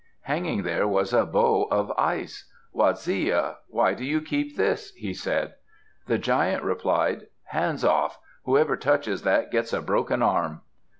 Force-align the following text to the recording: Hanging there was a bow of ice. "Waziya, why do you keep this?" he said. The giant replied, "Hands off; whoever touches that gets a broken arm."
Hanging 0.21 0.63
there 0.63 0.87
was 0.87 1.13
a 1.13 1.27
bow 1.27 1.67
of 1.69 1.91
ice. 1.95 2.49
"Waziya, 2.73 3.57
why 3.67 3.93
do 3.93 4.03
you 4.03 4.19
keep 4.19 4.57
this?" 4.57 4.89
he 4.95 5.13
said. 5.13 5.53
The 6.07 6.17
giant 6.17 6.63
replied, 6.63 7.27
"Hands 7.43 7.83
off; 7.85 8.17
whoever 8.45 8.75
touches 8.77 9.21
that 9.21 9.51
gets 9.51 9.73
a 9.73 9.79
broken 9.83 10.23
arm." 10.23 10.61